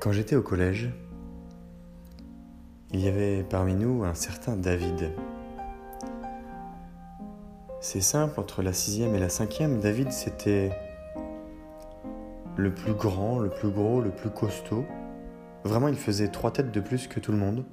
[0.00, 0.88] Quand j'étais au collège,
[2.90, 5.12] il y avait parmi nous un certain David.
[7.82, 10.70] C'est simple, entre la sixième et la cinquième, David c'était
[12.56, 14.86] le plus grand, le plus gros, le plus costaud.
[15.64, 17.66] Vraiment, il faisait trois têtes de plus que tout le monde.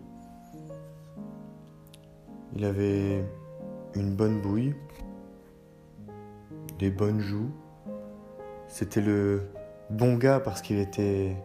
[2.57, 3.23] Il avait
[3.95, 4.75] une bonne bouille,
[6.77, 7.51] des bonnes joues.
[8.67, 9.43] C'était le
[9.89, 11.37] bon gars parce qu'il était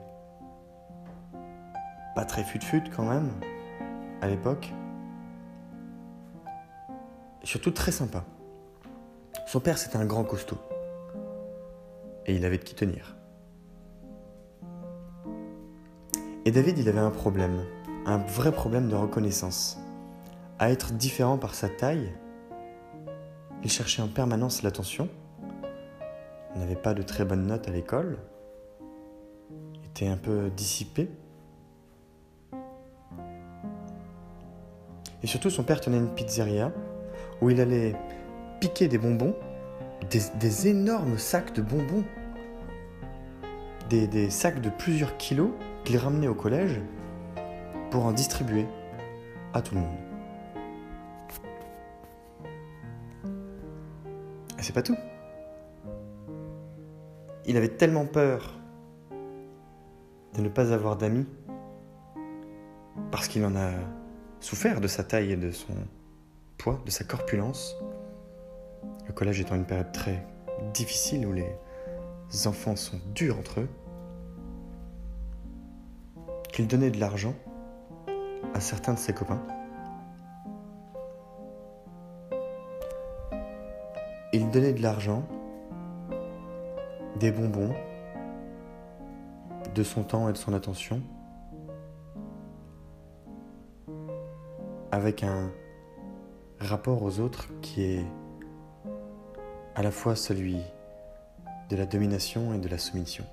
[2.14, 3.30] pas très fut-fut quand même
[4.20, 4.72] à l'époque.
[7.42, 8.24] Surtout très sympa.
[9.46, 10.58] Son père c'était un grand costaud.
[12.26, 13.16] Et il avait de qui tenir.
[16.44, 17.64] Et David il avait un problème,
[18.06, 19.78] un vrai problème de reconnaissance.
[20.58, 22.12] À être différent par sa taille,
[23.64, 25.08] il cherchait en permanence l'attention
[26.62, 28.18] n'avait pas de très bonnes notes à l'école,
[29.84, 31.10] était un peu dissipé.
[35.22, 36.72] Et surtout, son père tenait une pizzeria
[37.40, 37.94] où il allait
[38.60, 39.34] piquer des bonbons,
[40.10, 42.04] des, énormes sacs de bonbons,
[43.88, 45.50] des, des sacs de plusieurs kilos
[45.84, 46.80] qu'il ramenait au collège
[47.90, 48.66] pour en distribuer
[49.54, 49.96] à tout le monde.
[54.58, 54.96] Et c'est pas tout
[57.46, 58.58] il avait tellement peur
[60.34, 61.26] de ne pas avoir d'amis,
[63.10, 63.70] parce qu'il en a
[64.42, 65.72] souffert de sa taille et de son
[66.58, 67.76] poids, de sa corpulence.
[69.06, 70.26] Le collège étant une période très
[70.74, 71.46] difficile où les
[72.46, 73.68] enfants sont durs entre eux,
[76.52, 77.34] qu'il donnait de l'argent
[78.52, 79.40] à certains de ses copains.
[84.32, 85.22] Il donnait de l'argent
[87.20, 87.74] des bonbons,
[89.74, 91.00] de son temps et de son attention,
[94.92, 95.50] avec un
[96.60, 98.06] rapport aux autres qui est
[99.74, 100.58] à la fois celui
[101.70, 103.24] de la domination et de la soumission.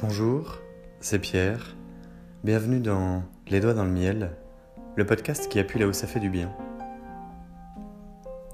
[0.00, 0.58] Bonjour,
[1.00, 1.76] c'est Pierre
[2.42, 4.32] Bienvenue dans Les Doigts dans le Miel,
[4.96, 6.52] le podcast qui appuie là où ça fait du bien.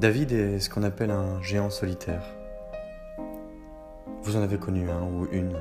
[0.00, 2.37] David est ce qu'on appelle un géant solitaire.
[4.28, 5.54] Vous en avez connu un ou une.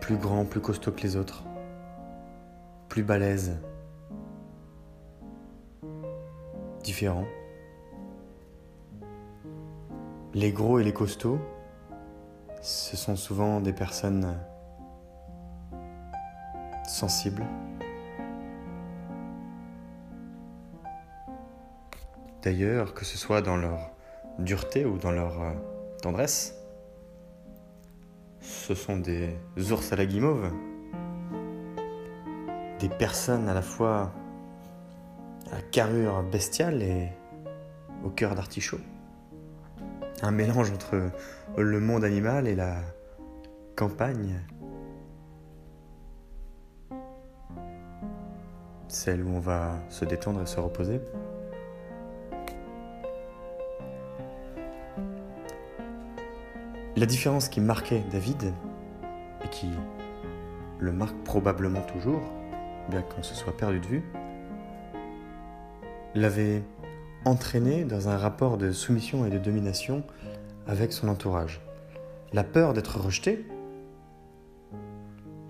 [0.00, 1.44] Plus grand, plus costaud que les autres.
[2.88, 3.56] Plus balèze.
[6.82, 7.24] Différent.
[10.34, 11.38] Les gros et les costauds,
[12.62, 14.36] ce sont souvent des personnes
[16.82, 17.44] sensibles.
[22.42, 23.92] D'ailleurs, que ce soit dans leur
[24.40, 25.52] dureté ou dans leur euh,
[26.02, 26.65] tendresse,
[28.46, 29.36] ce sont des
[29.72, 30.50] ours à la guimauve,
[32.78, 34.12] des personnes à la fois
[35.52, 37.08] à carrure bestiale et
[38.04, 38.80] au cœur d'artichaut.
[40.22, 41.10] Un mélange entre
[41.56, 42.76] le monde animal et la
[43.74, 44.40] campagne
[48.88, 51.00] celle où on va se détendre et se reposer.
[56.96, 58.54] La différence qui marquait David,
[59.44, 59.68] et qui
[60.78, 62.22] le marque probablement toujours,
[62.88, 64.02] bien qu'on se soit perdu de vue,
[66.14, 66.62] l'avait
[67.26, 70.04] entraîné dans un rapport de soumission et de domination
[70.66, 71.60] avec son entourage.
[72.32, 73.46] La peur d'être rejeté,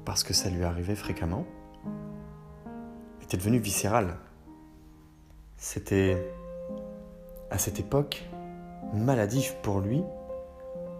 [0.04, 1.46] parce que ça lui arrivait fréquemment,
[3.22, 4.16] était devenu viscéral.
[5.58, 6.28] C'était,
[7.52, 8.28] à cette époque,
[8.92, 10.02] maladif pour lui,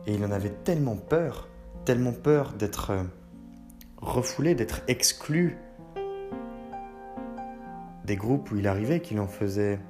[0.07, 1.49] et il en avait tellement peur,
[1.85, 3.03] tellement peur d'être euh,
[3.99, 5.57] refoulé, d'être exclu
[8.05, 9.81] des groupes où il arrivait qu'il en faisait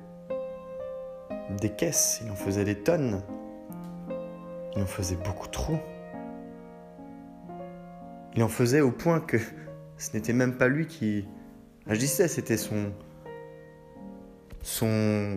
[1.61, 3.23] des caisses, il en faisait des tonnes,
[4.75, 5.79] il en faisait beaucoup trop.
[8.35, 9.37] Il en faisait au point que
[9.99, 11.27] ce n'était même pas lui qui
[11.95, 12.93] disais, c'était son.
[14.63, 15.37] son.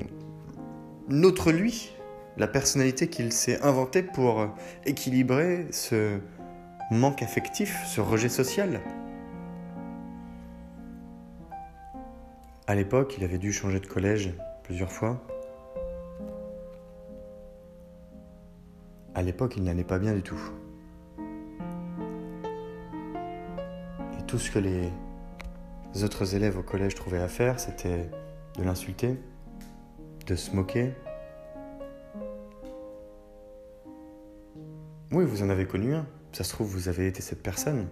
[1.24, 1.94] autre lui,
[2.39, 4.47] la personnalité qu'il s'est inventée pour
[4.86, 6.19] équilibrer ce
[6.89, 8.80] manque affectif, ce rejet social.
[12.65, 14.31] À l'époque, il avait dû changer de collège
[14.63, 15.21] plusieurs fois.
[19.15, 20.39] À l'époque, il n'allait pas bien du tout.
[24.18, 24.89] Et tout ce que les
[26.03, 28.09] autres élèves au collège trouvaient à faire, c'était
[28.57, 29.19] de l'insulter,
[30.25, 30.94] de se moquer.
[35.12, 36.06] Oui, vous en avez connu un.
[36.34, 37.88] Ça se trouve, vous avez été cette personne.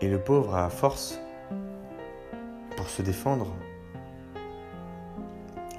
[0.00, 1.20] Et le pauvre, à force,
[2.78, 3.54] pour se défendre,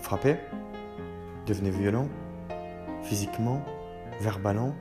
[0.02, 0.40] frappait,
[1.48, 2.08] devenait violent,
[3.02, 3.64] physiquement,
[4.20, 4.76] verbalement.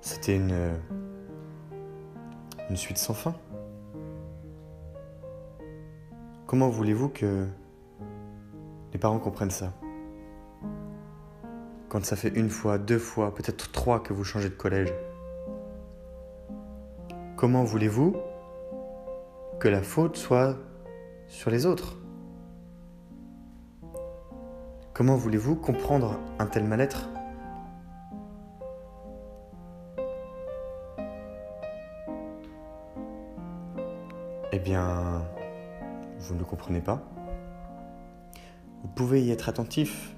[0.00, 0.72] C'était une,
[2.68, 3.36] une suite sans fin.
[6.48, 7.46] Comment voulez-vous que
[8.92, 9.72] les parents comprennent ça.
[11.88, 14.92] Quand ça fait une fois, deux fois, peut-être trois que vous changez de collège
[17.40, 18.16] Comment voulez-vous
[19.60, 20.56] que la faute soit
[21.26, 21.96] sur les autres?
[24.92, 27.08] Comment voulez-vous comprendre un tel mal-être?
[34.52, 35.22] Eh bien,
[36.18, 37.02] vous ne comprenez pas.
[38.82, 40.14] Vous pouvez y être attentif.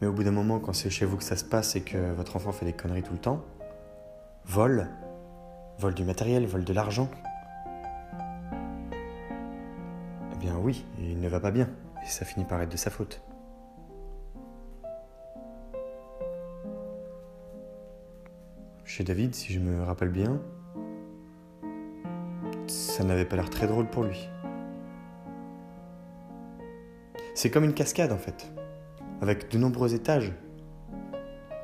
[0.00, 2.12] Mais au bout d'un moment, quand c'est chez vous que ça se passe et que
[2.12, 3.44] votre enfant fait des conneries tout le temps,
[4.46, 4.88] vole,
[5.78, 7.10] vole du matériel, vole de l'argent,
[10.32, 11.68] eh bien oui, il ne va pas bien.
[12.02, 13.22] Et ça finit par être de sa faute.
[18.84, 20.40] Chez David, si je me rappelle bien,
[23.00, 24.28] ça n'avait pas l'air très drôle pour lui.
[27.34, 28.52] C'est comme une cascade en fait,
[29.22, 30.34] avec de nombreux étages.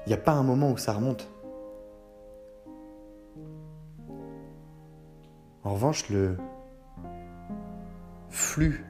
[0.07, 1.31] Il n'y a pas un moment où ça remonte.
[5.63, 6.39] En revanche, le
[8.31, 8.83] flux,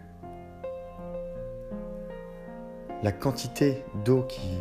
[3.02, 4.60] la quantité d'eau qui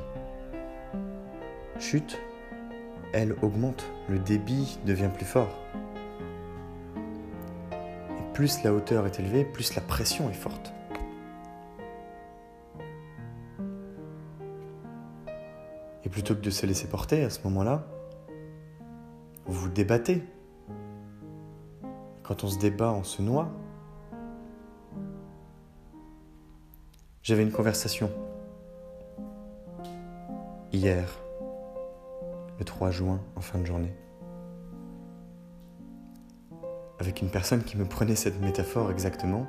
[1.77, 2.19] chute,
[3.13, 5.55] elle augmente, le débit devient plus fort.
[8.35, 10.73] Plus la hauteur est élevée, plus la pression est forte.
[16.03, 17.87] Et plutôt que de se laisser porter à ce moment-là,
[19.45, 20.21] vous vous débattez.
[22.23, 23.47] Quand on se débat, on se noie.
[27.23, 28.11] J'avais une conversation
[30.73, 31.07] hier
[32.59, 33.93] le 3 juin en fin de journée.
[36.99, 39.45] Avec une personne qui me prenait cette métaphore exactement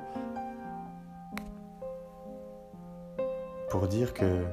[3.69, 4.43] pour dire que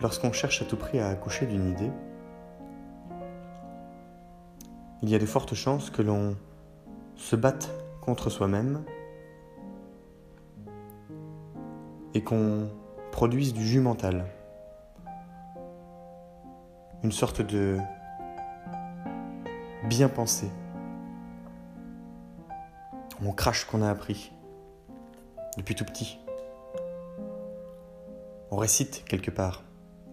[0.00, 1.90] lorsqu'on cherche à tout prix à accoucher d'une idée,
[5.02, 6.36] il y a de fortes chances que l'on
[7.16, 7.70] se batte
[8.00, 8.84] contre soi-même
[12.14, 12.68] et qu'on
[13.12, 14.26] produise du jus mental
[17.02, 17.78] une sorte de
[19.90, 20.46] bien pensé.
[23.26, 24.30] On crache ce qu'on a appris
[25.56, 26.20] depuis tout petit.
[28.52, 29.64] On récite quelque part,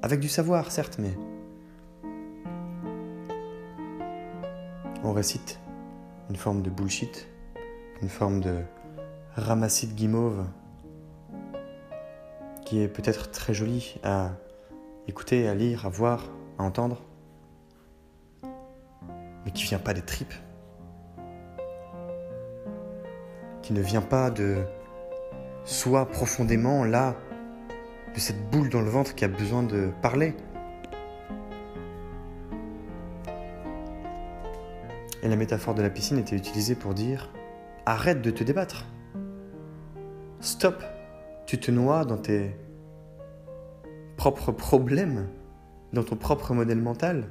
[0.02, 1.16] avec du savoir certes, mais
[5.04, 5.60] on récite
[6.32, 7.28] une forme de bullshit,
[8.02, 8.64] une forme de
[9.36, 10.44] ramassis de guimauve
[12.66, 14.32] qui est peut-être très jolie à
[15.08, 16.24] écouter, à lire, à voir,
[16.58, 17.04] à entendre,
[19.48, 20.34] mais qui vient pas des tripes,
[23.62, 24.58] qui ne vient pas de
[25.64, 27.16] soi profondément là,
[28.14, 30.36] de cette boule dans le ventre qui a besoin de parler.
[35.24, 37.32] Et la métaphore de la piscine était utilisée pour dire
[37.86, 38.86] arrête de te débattre.
[40.42, 40.84] Stop,
[41.46, 42.54] tu te noies dans tes
[44.18, 45.30] propres problèmes
[45.94, 47.30] dans ton propre modèle mental,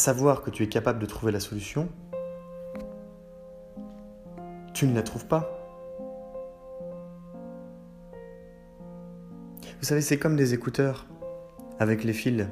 [0.00, 1.88] savoir que tu es capable de trouver la solution,
[4.72, 5.56] tu ne la trouves pas.
[9.78, 11.06] Vous savez, c'est comme des écouteurs
[11.78, 12.46] avec les fils.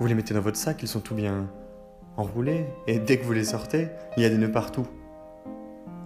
[0.00, 1.48] Vous les mettez dans votre sac, ils sont tout bien
[2.16, 4.86] enroulés, et dès que vous les sortez, il y a des nœuds partout.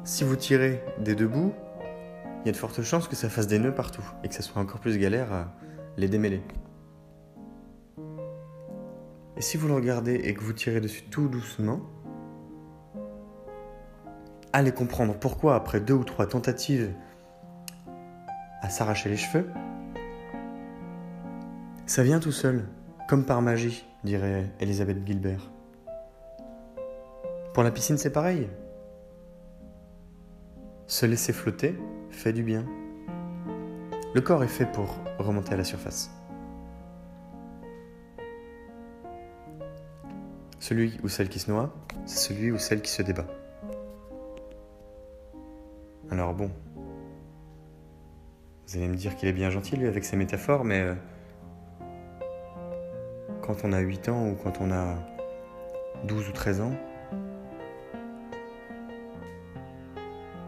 [0.05, 1.53] Si vous tirez des deux bouts,
[2.45, 4.43] il y a de fortes chances que ça fasse des nœuds partout et que ça
[4.43, 5.49] soit encore plus galère à
[5.97, 6.43] les démêler.
[9.37, 11.81] Et si vous le regardez et que vous tirez dessus tout doucement,
[14.53, 16.93] allez comprendre pourquoi après deux ou trois tentatives
[18.63, 19.51] à s'arracher les cheveux,
[21.85, 22.65] ça vient tout seul,
[23.09, 25.51] comme par magie, dirait Elisabeth Gilbert.
[27.53, 28.49] Pour la piscine, c'est pareil.
[30.87, 31.79] Se laisser flotter
[32.11, 32.65] fait du bien.
[34.15, 36.11] Le corps est fait pour remonter à la surface.
[40.69, 41.73] Celui ou celle qui se noie,
[42.07, 43.29] c'est celui ou celle qui se débat.
[46.11, 46.51] Alors bon,
[48.67, 50.95] vous allez me dire qu'il est bien gentil lui avec ses métaphores, mais euh,
[53.43, 54.97] quand on a 8 ans ou quand on a
[56.03, 56.73] 12 ou 13 ans,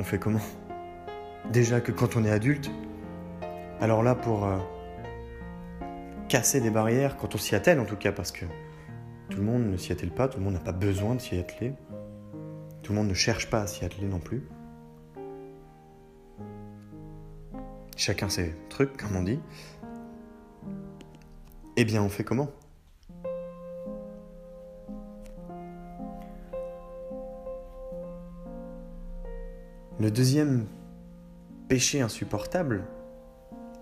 [0.01, 0.43] on fait comment?
[1.53, 2.73] Déjà que quand on est adulte,
[3.81, 4.59] alors là pour euh,
[6.29, 8.47] casser des barrières, quand on s'y attelle en tout cas, parce que
[9.31, 11.37] tout le monde ne s'y attelle pas, tout le monde n'a pas besoin de s'y
[11.37, 11.75] atteler,
[12.83, 14.43] tout le monde ne cherche pas à s'y atteler non plus.
[17.97, 19.41] Chacun ses trucs, comme on dit.
[21.77, 22.49] Eh bien, on fait comment?
[30.01, 30.67] Le deuxième
[31.69, 32.85] péché insupportable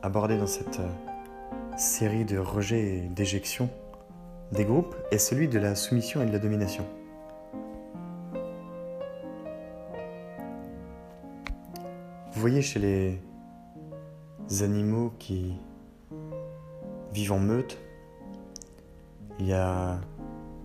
[0.02, 0.88] abordé dans cette euh,
[1.76, 3.68] série de rejets et d'éjections
[4.52, 6.84] des groupes est celui de la soumission et de la domination.
[12.32, 15.54] Vous voyez chez les animaux qui
[17.12, 17.78] vivent en meute,
[19.38, 19.98] il y a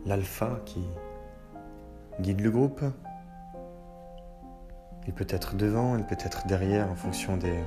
[0.06, 0.84] l'alpha qui
[2.20, 2.82] guide le groupe,
[5.08, 7.58] il peut être devant, il peut être derrière en fonction des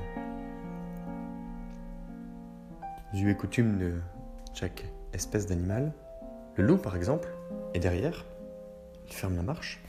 [3.13, 4.01] us et coutumes de
[4.53, 5.93] chaque espèce d'animal.
[6.57, 7.27] Le loup, par exemple,
[7.73, 8.25] est derrière,
[9.07, 9.83] il ferme la marche.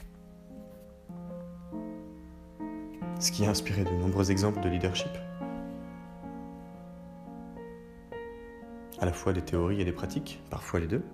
[3.21, 5.11] Ce qui a inspiré de nombreux exemples de leadership.
[8.99, 11.05] À la fois des théories et des pratiques, parfois les deux.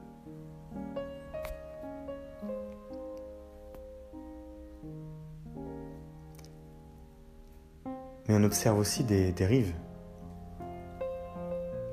[8.26, 9.74] Mais on observe aussi des dérives.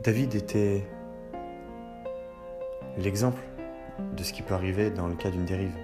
[0.04, 0.88] David était
[3.00, 3.42] l'exemple
[4.16, 5.76] de ce qui peut arriver dans le cas d'une dérive.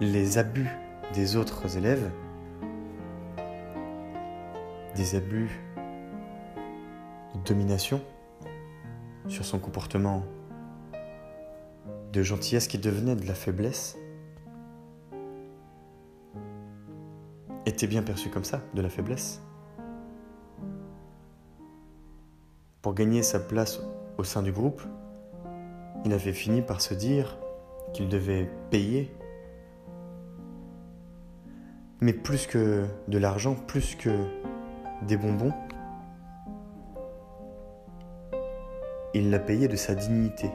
[0.00, 0.68] Les abus
[1.14, 2.10] des autres élèves,
[4.96, 5.50] des abus
[7.34, 8.00] de domination
[9.28, 10.24] sur son comportement
[12.12, 13.96] de gentillesse qui devenait de la faiblesse,
[17.66, 19.42] était bien perçu comme ça, de la faiblesse.
[22.82, 23.80] Pour gagner sa place
[24.16, 24.82] au sein du groupe,
[26.04, 27.38] il avait fini par se dire
[27.92, 29.14] qu'il devait payer.
[32.00, 34.10] Mais plus que de l'argent, plus que
[35.02, 35.52] des bonbons,
[39.12, 40.50] il l'a payé de sa dignité.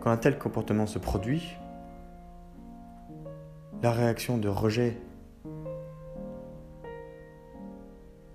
[0.00, 1.56] Quand un tel comportement se produit,
[3.82, 4.98] la réaction de rejet,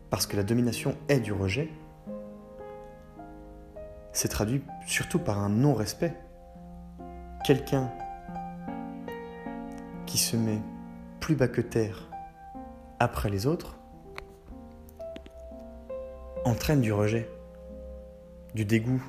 [0.09, 1.69] parce que la domination est du rejet,
[4.13, 6.13] s'est traduit surtout par un non-respect.
[7.45, 7.91] Quelqu'un
[10.05, 10.59] qui se met
[11.19, 12.09] plus bas que terre
[12.99, 13.77] après les autres
[16.45, 17.29] entraîne du rejet,
[18.55, 19.01] du dégoût,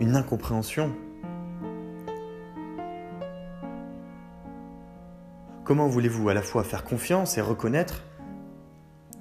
[0.00, 0.92] une incompréhension.
[5.64, 8.02] Comment voulez-vous à la fois faire confiance et reconnaître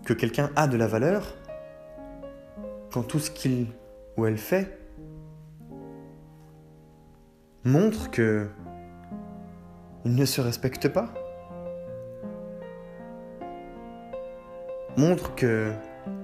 [0.05, 1.35] que quelqu'un a de la valeur
[2.91, 3.67] quand tout ce qu'il
[4.17, 4.79] où elle fait
[7.63, 8.47] montre que
[10.05, 11.13] il ne se respecte pas.
[14.97, 15.71] Montre que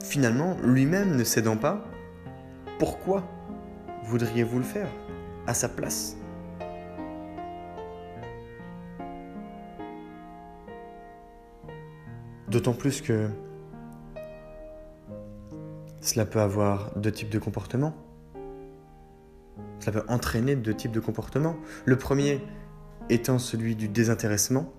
[0.03, 1.83] finalement, lui-même ne cédant pas,
[2.77, 3.23] pourquoi
[4.03, 4.89] voudriez-vous le faire
[5.47, 6.17] à sa place?
[12.49, 13.29] D'autant plus que
[16.09, 17.93] cela peut avoir deux types de comportements.
[19.79, 21.55] Cela peut entraîner deux types de comportements.
[21.85, 22.41] Le premier
[23.09, 24.73] étant celui du désintéressement.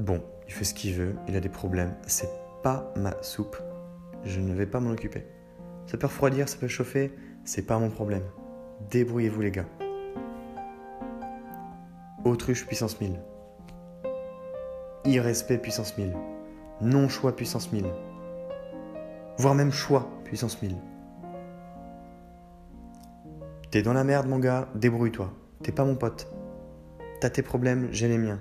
[0.00, 2.30] Bon, il fait ce qu'il veut, il a des problèmes, c'est
[2.64, 3.56] pas ma soupe.
[4.24, 5.24] Je ne vais pas m'en occuper.
[5.86, 7.12] Ça peut refroidir, ça peut chauffer,
[7.44, 8.24] c'est pas mon problème.
[8.90, 9.66] Débrouillez-vous les gars.
[12.24, 13.20] Autruche puissance 1000.
[15.04, 16.12] Irrespect puissance 1000.
[16.80, 17.84] Non-choix puissance 1000
[19.38, 20.76] voire même choix, puissance 1000.
[23.70, 25.32] T'es dans la merde, mon gars, débrouille-toi.
[25.62, 26.28] T'es pas mon pote.
[27.20, 28.40] T'as tes problèmes, j'ai les miens.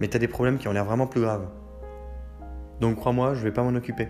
[0.00, 1.48] Mais t'as des problèmes qui ont l'air vraiment plus graves.
[2.80, 4.08] Donc crois-moi, je vais pas m'en occuper.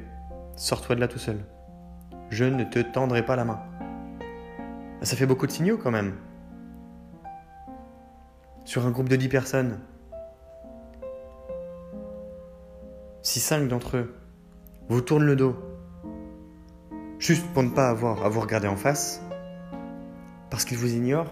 [0.57, 1.45] Sors-toi de là tout seul.
[2.31, 3.61] Je ne te tendrai pas la main.
[5.03, 6.15] Ça fait beaucoup de signaux quand même.
[8.65, 9.81] Sur un groupe de 10 personnes,
[13.23, 14.15] si cinq d'entre eux
[14.89, 15.57] vous tournent le dos,
[17.21, 19.23] juste pour ne pas avoir à vous regarder en face,
[20.49, 21.31] parce qu'ils vous ignorent,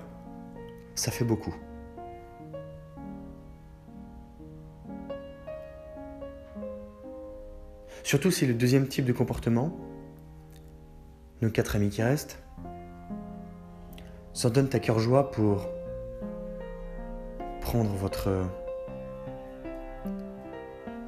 [0.94, 1.54] ça fait beaucoup.
[8.04, 9.74] Surtout si le deuxième type de comportement,
[11.40, 12.38] nos quatre amis qui restent,
[14.34, 15.66] s'en donnent à cœur joie pour
[17.62, 18.44] prendre votre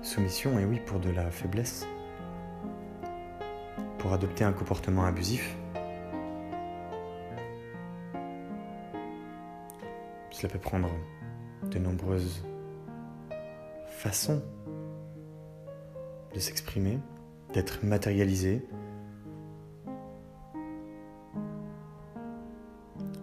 [0.03, 1.87] soumission, et oui, pour de la faiblesse,
[4.01, 5.55] pour adopter un comportement abusif.
[10.31, 10.89] Cela peut prendre
[11.71, 12.43] de nombreuses
[13.87, 14.43] façons
[16.35, 16.99] de s'exprimer,
[17.53, 18.67] d'être matérialisé.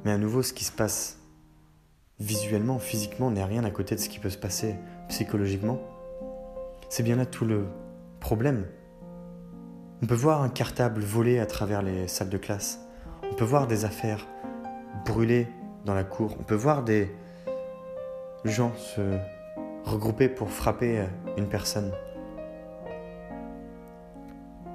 [0.05, 1.19] Mais à nouveau, ce qui se passe
[2.19, 4.75] visuellement, physiquement, n'est rien à côté de ce qui peut se passer
[5.09, 5.79] psychologiquement.
[6.89, 7.65] C'est bien là tout le
[8.19, 8.67] problème.
[9.99, 12.79] On peut voir un cartable voler à travers les salles de classe.
[13.23, 14.27] On peut voir des affaires
[15.05, 15.47] brûler
[15.85, 16.35] dans la cour.
[16.39, 17.09] On peut voir des
[18.45, 19.17] gens se
[19.85, 21.03] regrouper pour frapper
[21.35, 21.91] une personne.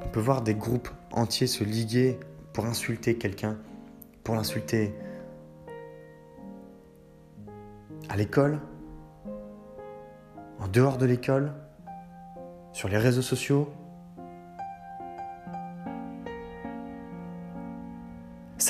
[0.04, 2.18] On peut voir des groupes entiers se liguer
[2.52, 3.56] pour insulter quelqu'un,
[4.24, 4.92] pour l'insulter
[8.08, 8.58] à l'école,
[10.58, 11.52] en dehors de l'école,
[12.72, 13.72] sur les réseaux sociaux.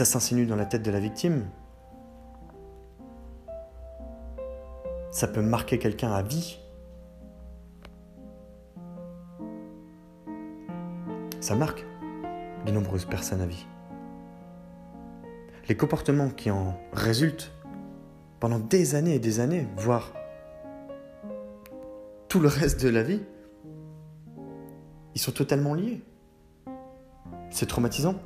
[0.03, 1.47] Ça s'insinue dans la tête de la victime.
[5.13, 6.59] Ça peut marquer quelqu'un à vie.
[11.39, 11.87] Ça marque
[12.67, 13.65] de nombreuses personnes à vie.
[15.69, 17.53] Les comportements qui en résultent
[18.41, 20.13] pendant des années et des années, voire
[22.27, 23.23] tout le reste de la vie,
[25.15, 26.03] ils sont totalement liés.
[27.51, 28.17] C'est traumatisant.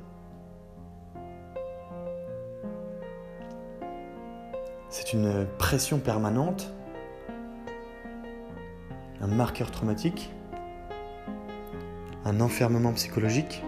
[4.98, 6.72] C'est une pression permanente,
[9.20, 10.32] un marqueur traumatique,
[12.24, 13.62] un enfermement psychologique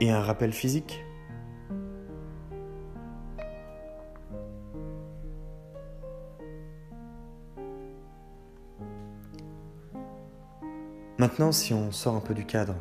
[0.00, 1.04] et un rappel physique.
[11.18, 12.74] Maintenant, si on sort un peu du cadre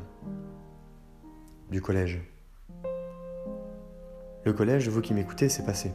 [1.69, 2.32] du collège.
[4.45, 5.93] Le collège, vous qui m'écoutez, c'est passé.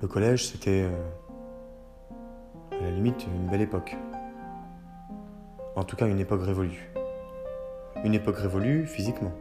[0.00, 1.00] Le collège, c'était euh,
[2.72, 3.96] à la limite une belle époque.
[5.76, 6.92] En tout cas, une époque révolue.
[8.04, 9.32] Une époque révolue physiquement.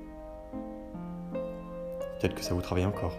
[2.20, 3.18] Peut-être que ça vous travaille encore.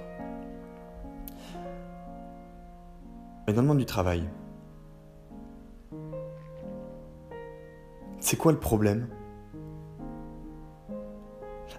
[3.46, 4.24] Mais dans le monde du travail,
[8.32, 9.08] C'est quoi le problème?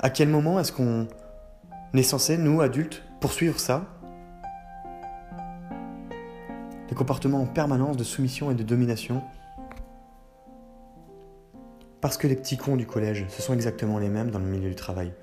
[0.04, 1.08] À quel moment est-ce qu'on
[1.94, 3.86] est censé, nous, adultes, poursuivre ça?
[6.90, 9.24] Des comportements en permanence de soumission et de domination
[12.02, 14.68] Parce que les petits cons du collège, ce sont exactement les mêmes dans le milieu
[14.68, 15.14] du travail.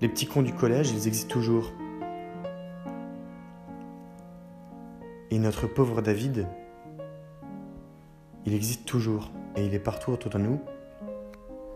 [0.00, 1.72] Les petits cons du collège, ils existent toujours.
[5.32, 6.46] Et notre pauvre David,
[8.44, 10.60] il existe toujours et il est partout autour de nous.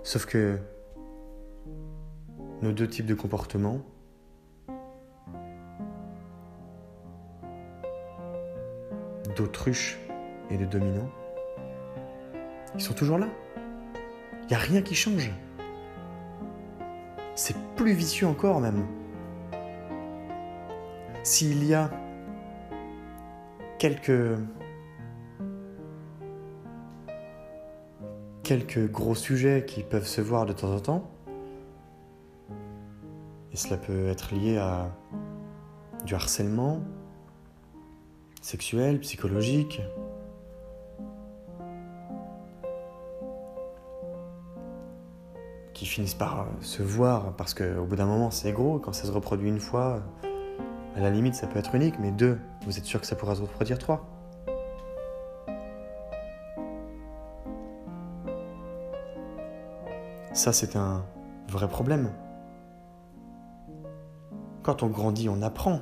[0.02, 0.58] Sauf que
[2.62, 3.80] nos deux types de comportements
[9.36, 9.98] d'autruche
[10.50, 11.08] et de dominant,
[12.74, 13.28] ils sont toujours là.
[14.42, 15.30] Il n'y a rien qui change.
[17.34, 18.86] C'est plus vicieux encore même.
[21.22, 21.90] S'il y a
[23.78, 24.38] quelques
[28.50, 31.08] quelques gros sujets qui peuvent se voir de temps en temps.
[33.52, 34.90] Et cela peut être lié à
[36.04, 36.80] du harcèlement
[38.42, 39.80] sexuel, psychologique.
[45.72, 49.12] qui finissent par se voir parce qu'au bout d'un moment c'est gros, quand ça se
[49.12, 50.02] reproduit une fois,
[50.96, 52.36] à la limite ça peut être unique, mais deux,
[52.66, 54.19] vous êtes sûr que ça pourra se reproduire trois?
[60.32, 61.04] Ça, c'est un
[61.48, 62.12] vrai problème.
[64.62, 65.80] Quand on grandit, on apprend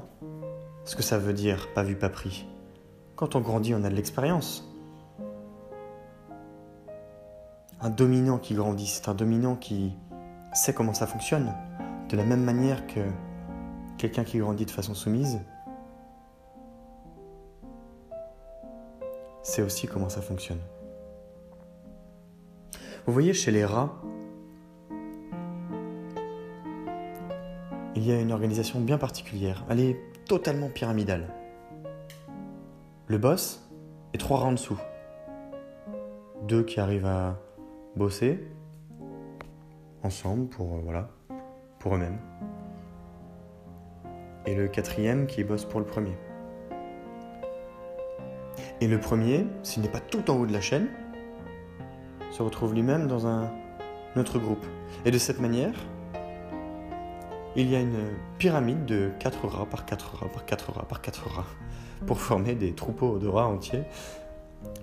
[0.85, 2.49] ce que ça veut dire pas vu, pas pris.
[3.15, 4.67] Quand on grandit, on a de l'expérience.
[7.81, 9.93] Un dominant qui grandit, c'est un dominant qui
[10.55, 11.53] sait comment ça fonctionne.
[12.09, 13.01] De la même manière que
[13.99, 15.41] quelqu'un qui grandit de façon soumise,
[19.43, 20.61] c'est aussi comment ça fonctionne.
[23.07, 23.93] Vous voyez, chez les rats,
[27.99, 29.65] il y a une organisation bien particulière.
[29.69, 31.27] Elle est totalement pyramidale.
[33.09, 33.69] Le boss
[34.15, 34.79] et trois rangs en dessous.
[36.47, 37.41] Deux qui arrivent à
[37.97, 38.47] bosser
[40.05, 41.09] ensemble pour, euh, voilà,
[41.81, 42.21] pour eux-mêmes.
[44.47, 46.17] Et le quatrième qui bosse pour le premier.
[48.81, 50.87] Et le premier, s'il n'est pas tout en haut de la chaîne,
[52.31, 53.51] se retrouve lui-même dans un
[54.15, 54.65] autre groupe.
[55.05, 55.75] Et de cette manière,
[57.63, 61.01] il y a une pyramide de 4 rats par 4 rats par 4 rats par
[61.01, 61.47] 4 rats
[62.07, 63.83] pour former des troupeaux de rats entiers,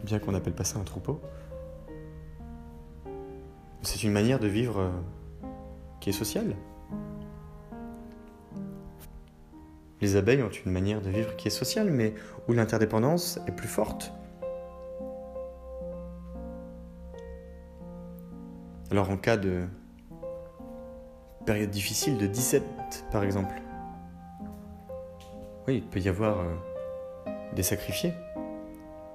[0.03, 1.21] bien qu'on n'appelle pas ça un troupeau.
[3.81, 4.89] C'est une manière de vivre euh,
[6.01, 6.55] qui est sociale.
[10.01, 12.13] Les abeilles ont une manière de vivre qui est sociale, mais
[12.49, 14.11] où l'interdépendance est plus forte.
[18.91, 19.65] Alors en cas de
[21.45, 22.63] période difficile de 17
[23.12, 23.62] par exemple,
[25.67, 26.55] oui, il peut y avoir euh,
[27.55, 28.13] des sacrifiés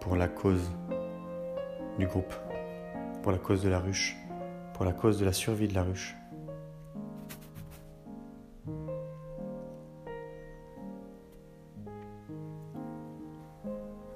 [0.01, 0.71] pour la cause
[1.99, 2.33] du groupe,
[3.23, 4.17] pour la cause de la ruche,
[4.75, 6.17] pour la cause de la survie de la ruche.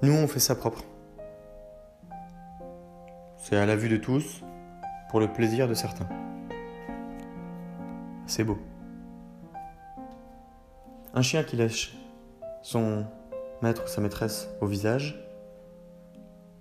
[0.01, 0.83] Nous, on fait ça propre.
[3.37, 4.43] C'est à la vue de tous,
[5.09, 6.24] pour le plaisir de certains.
[8.35, 8.57] C'est beau.
[11.13, 11.95] Un chien qui lèche
[12.63, 13.05] son
[13.61, 15.25] maître ou sa maîtresse au visage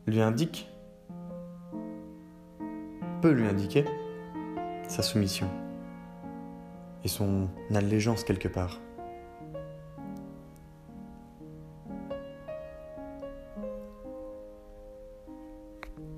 [0.06, 0.70] lui indique,
[3.22, 3.86] peut lui indiquer
[4.86, 5.50] sa soumission
[7.02, 8.78] et son allégeance quelque part.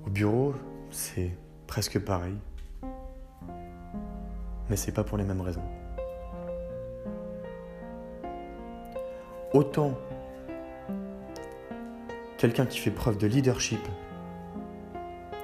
[0.05, 0.53] Au bureau,
[0.91, 1.31] c'est
[1.65, 2.37] presque pareil,
[4.77, 5.63] c'est pas pour les mêmes raisons.
[9.53, 9.93] Autant
[12.37, 13.79] quelqu'un qui fait preuve de leadership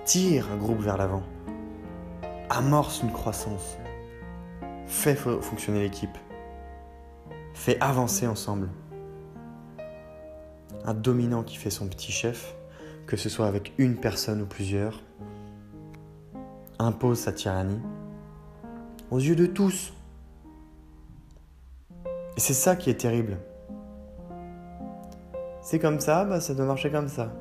[0.06, 1.24] tire un groupe vers l'avant,
[2.50, 3.78] amorce une croissance,
[4.86, 6.17] fait fonctionner l'équipe,
[7.54, 8.69] fait avancer ensemble.
[10.86, 12.56] Un dominant qui fait son petit chef,
[13.08, 15.02] que ce soit avec une personne ou plusieurs,
[16.78, 17.80] impose sa tyrannie
[19.13, 19.93] aux yeux de tous.
[22.36, 23.38] Et c'est ça qui est terrible
[25.63, 27.32] c'est comme ça, bah ça doit marcher comme ça.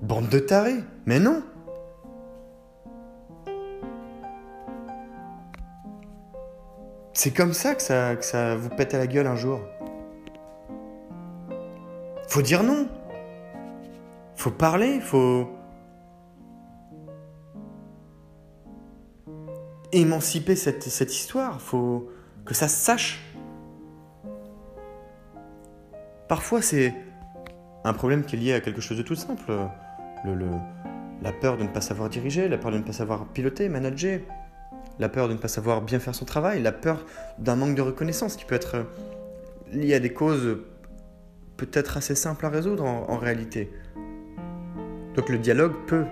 [0.00, 1.42] Bande de tarés, mais non
[7.12, 9.60] C'est comme ça que, ça que ça vous pète à la gueule un jour.
[12.28, 12.88] Faut dire non.
[14.36, 15.48] Faut parler, faut
[20.00, 21.60] émanciper cette, cette histoire.
[21.60, 22.10] Faut
[22.44, 23.22] que ça se sache.
[26.28, 26.94] Parfois, c'est
[27.84, 29.52] un problème qui est lié à quelque chose de tout simple.
[30.24, 30.48] Le,
[31.22, 34.20] la peur de ne pas savoir diriger, la peur de ne pas savoir piloter, manager,
[34.98, 37.04] la peur de ne pas savoir bien faire son travail, la peur
[37.38, 38.86] d'un manque de reconnaissance qui peut être
[39.70, 40.58] lié à des causes
[41.56, 43.72] peut-être assez simples à résoudre en réalité.
[45.14, 46.04] Donc le dialogue peut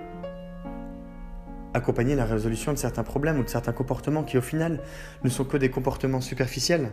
[1.75, 4.81] accompagner la résolution de certains problèmes ou de certains comportements qui au final
[5.25, 6.91] ne sont que des comportements superficiels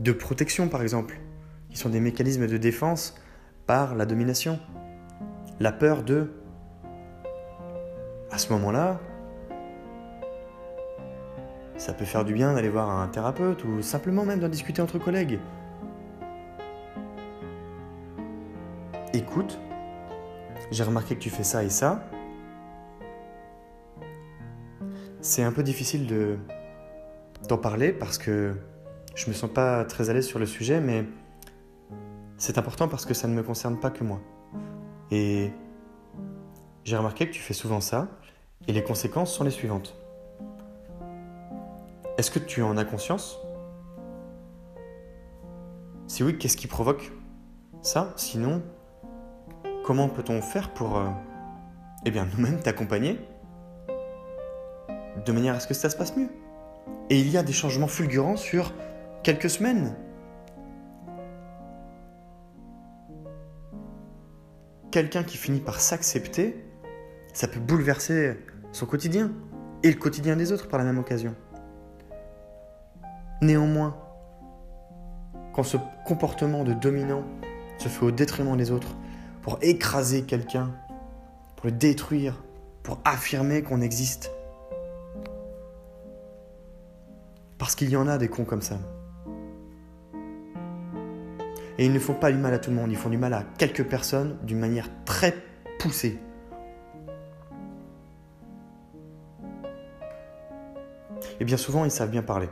[0.00, 1.20] de protection par exemple,
[1.68, 3.14] qui sont des mécanismes de défense
[3.66, 4.58] par la domination.
[5.60, 6.32] La peur de...
[8.30, 8.98] À ce moment-là,
[11.76, 14.98] ça peut faire du bien d'aller voir un thérapeute ou simplement même d'en discuter entre
[14.98, 15.38] collègues.
[19.12, 19.58] Écoute,
[20.70, 22.04] j'ai remarqué que tu fais ça et ça.
[25.20, 26.38] C'est un peu difficile de
[27.48, 28.54] d'en parler parce que
[29.14, 31.04] je me sens pas très à l'aise sur le sujet, mais
[32.36, 34.20] c'est important parce que ça ne me concerne pas que moi.
[35.10, 35.50] Et
[36.84, 38.08] j'ai remarqué que tu fais souvent ça,
[38.68, 39.96] et les conséquences sont les suivantes.
[42.18, 43.38] Est-ce que tu en as conscience?
[46.06, 47.12] Si oui, qu'est-ce qui provoque
[47.82, 48.12] ça?
[48.16, 48.62] Sinon,
[49.90, 51.08] comment peut-on faire pour, euh,
[52.06, 53.18] eh bien, nous-mêmes t'accompagner
[55.26, 56.28] de manière à ce que ça se passe mieux?
[57.08, 58.72] Et il y a des changements fulgurants sur
[59.24, 59.96] quelques semaines.
[64.92, 66.64] Quelqu'un qui finit par s'accepter,
[67.32, 68.38] ça peut bouleverser
[68.70, 69.32] son quotidien
[69.82, 71.34] et le quotidien des autres par la même occasion.
[73.42, 73.96] Néanmoins,
[75.52, 77.24] quand ce comportement de dominant
[77.78, 78.94] se fait au détriment des autres,
[79.42, 80.70] pour écraser quelqu'un,
[81.56, 82.42] pour le détruire,
[82.82, 84.30] pour affirmer qu'on existe.
[87.58, 88.78] Parce qu'il y en a des cons comme ça.
[91.78, 93.32] Et ils ne font pas du mal à tout le monde, ils font du mal
[93.32, 95.34] à quelques personnes d'une manière très
[95.78, 96.18] poussée.
[101.38, 102.50] Et bien souvent, ils savent bien parler.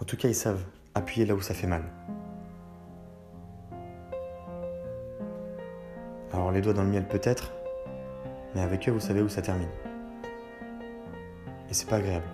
[0.00, 1.82] En tout cas, ils savent appuyer là où ça fait mal.
[6.44, 7.54] Alors les doigts dans le miel peut-être,
[8.54, 9.70] mais avec eux, vous savez où ça termine.
[11.70, 12.26] Et c'est pas agréable.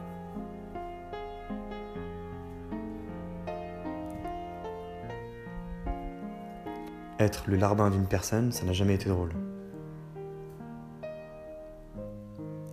[7.21, 9.31] Être le larbin d'une personne, ça n'a jamais été drôle.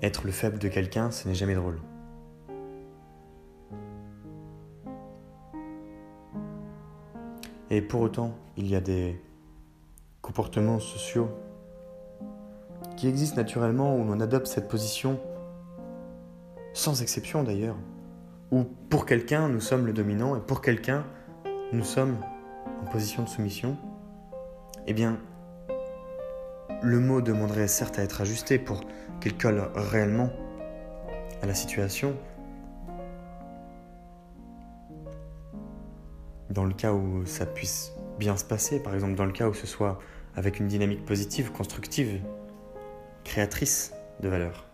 [0.02, 1.80] Être le faible de quelqu'un, ce n'est jamais drôle.
[7.70, 9.22] Et pour autant, il y a des
[10.38, 11.32] comportements sociaux
[12.96, 15.20] qui existent naturellement où l'on adopte cette position,
[16.74, 17.76] sans exception d'ailleurs,
[18.52, 21.06] où pour quelqu'un nous sommes le dominant et pour quelqu'un
[21.74, 22.18] nous sommes
[22.84, 23.78] en position de soumission,
[24.86, 25.18] eh bien,
[26.84, 28.82] le mot demanderait certes à être ajusté pour
[29.20, 30.30] qu'il colle réellement
[31.42, 32.16] à la situation.
[36.52, 39.56] Dans le cas où ça puisse bien se passer, par exemple dans le cas où
[39.56, 39.98] ce soit
[40.38, 42.22] avec une dynamique positive, constructive,
[43.24, 44.68] créatrice de valeur.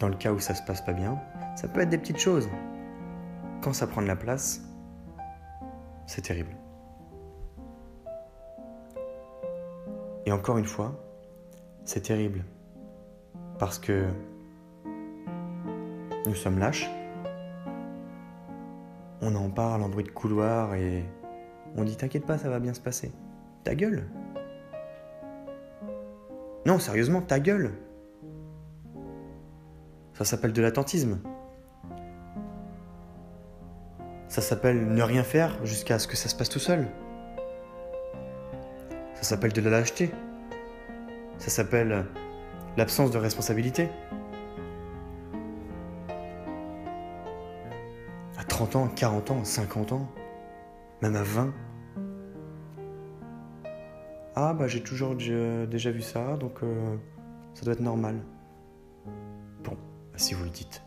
[0.00, 1.20] Dans le cas où ça se passe pas bien,
[1.54, 2.48] ça peut être des petites choses.
[3.60, 4.62] Quand ça prend de la place,
[6.06, 6.56] c'est terrible.
[10.24, 10.98] Et encore une fois,
[11.84, 12.46] c'est terrible.
[13.58, 14.06] Parce que
[16.26, 16.88] nous sommes lâches.
[19.20, 21.04] On en parle en bruit de couloir et
[21.76, 23.12] on dit T'inquiète pas, ça va bien se passer.
[23.64, 24.04] Ta gueule?
[26.66, 27.72] Non, sérieusement, ta gueule.
[30.14, 31.20] Ça s'appelle de l'attentisme.
[34.28, 36.86] Ça s'appelle ne rien faire jusqu'à ce que ça se passe tout seul.
[39.14, 40.10] Ça s'appelle de la lâcheté.
[41.38, 42.04] Ça s'appelle
[42.76, 43.88] l'absence de responsabilité.
[48.38, 50.08] À 30 ans, 40 ans, 50 ans,
[51.02, 51.52] même à 20.
[54.34, 56.96] Ah bah j'ai toujours déjà vu ça, donc euh,
[57.54, 58.20] ça doit être normal.
[59.64, 60.82] Bon, bah, si vous le dites.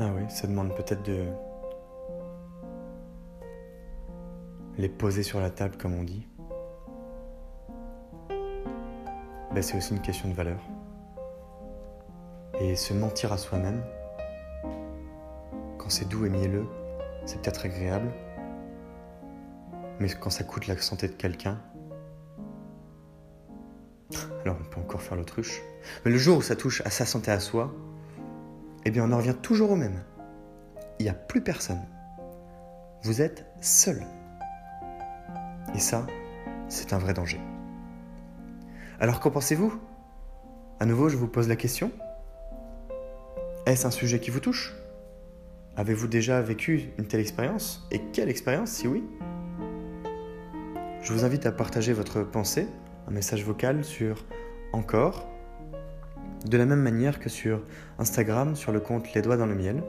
[0.00, 1.24] Ah oui, ça demande peut-être de
[4.76, 6.26] les poser sur la table comme on dit.
[9.52, 10.60] Ben, c'est aussi une question de valeur.
[12.60, 13.82] Et se mentir à soi-même,
[15.78, 16.66] quand c'est doux et mielleux,
[17.24, 18.12] c'est peut-être agréable,
[20.00, 21.60] mais quand ça coûte la santé de quelqu'un,
[24.44, 25.62] alors on peut encore faire l'autruche.
[26.04, 27.72] Mais le jour où ça touche à sa santé à soi,
[28.84, 30.02] eh bien on en revient toujours au même.
[30.98, 31.82] Il n'y a plus personne.
[33.04, 34.04] Vous êtes seul.
[35.74, 36.06] Et ça,
[36.68, 37.40] c'est un vrai danger.
[38.98, 39.72] Alors qu'en pensez-vous?
[40.80, 41.92] À nouveau, je vous pose la question.
[43.68, 44.74] Est-ce un sujet qui vous touche?
[45.76, 47.86] Avez-vous déjà vécu une telle expérience?
[47.90, 49.04] Et quelle expérience, si oui?
[51.02, 52.66] Je vous invite à partager votre pensée,
[53.06, 54.24] un message vocal sur
[54.72, 55.28] Encore,
[56.46, 57.62] de la même manière que sur
[57.98, 59.82] Instagram sur le compte Les Doigts dans le Miel,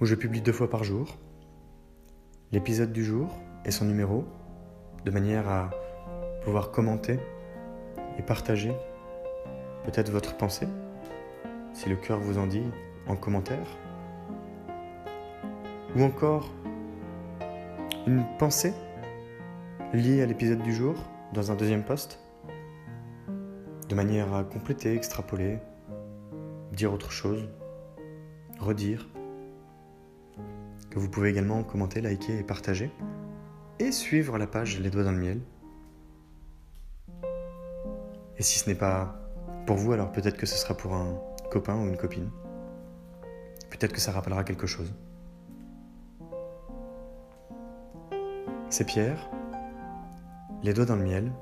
[0.00, 1.18] où je publie deux fois par jour
[2.50, 3.32] l'épisode du jour
[3.64, 4.24] et son numéro,
[5.04, 5.70] de manière à
[6.42, 7.20] pouvoir commenter
[8.18, 8.72] et partager
[9.84, 10.66] peut-être votre pensée,
[11.76, 12.64] si le cœur vous en dit,
[13.06, 13.66] en commentaire.
[15.94, 16.50] Ou encore
[18.06, 18.74] une pensée
[19.92, 20.94] liée à l'épisode du jour
[21.32, 22.18] dans un deuxième poste,
[23.88, 25.58] de manière à compléter, extrapoler,
[26.72, 27.48] dire autre chose,
[28.58, 29.06] redire
[30.98, 32.90] vous pouvez également commenter, liker et partager.
[33.78, 35.40] Et suivre la page Les Doigts dans le Miel.
[38.38, 39.14] Et si ce n'est pas
[39.66, 41.20] pour vous, alors peut-être que ce sera pour un
[41.58, 42.30] ou une copine.
[43.70, 44.92] Peut-être que ça rappellera quelque chose.
[48.70, 49.30] C'est Pierre.
[50.62, 51.32] Les Doigts dans le Miel.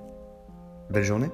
[0.90, 1.30] Belle journée